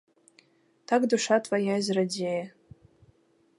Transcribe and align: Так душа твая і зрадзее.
Так 0.91 1.01
душа 1.11 1.35
твая 1.49 1.61
і 1.67 1.83
зрадзее. 1.89 2.43